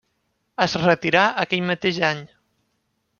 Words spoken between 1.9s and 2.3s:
any.